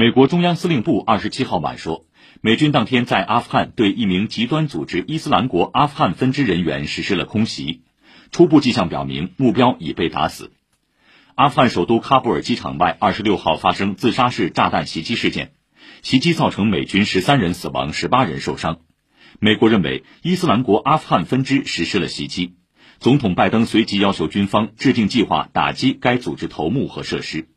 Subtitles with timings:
[0.00, 2.06] 美国中央司令部二十七号晚说
[2.40, 7.82] 美军当天在阿富汗对一名极端组织伊斯兰国阿富汗分支人员实施了空袭。
[8.32, 10.52] 初步迹象表明目标已被打死。
[11.34, 15.52] 阿富汗首都喀布尔机场外二十六号发生自杀式炸弹袭击事件。
[16.00, 18.78] 袭击造成美军十三人死亡十八人受伤。
[19.38, 22.54] 美国认为伊斯兰国阿富汗分支实施了袭击。
[23.00, 27.50] 总统拜登随即要求军方制定计划打击该组织头目和设施。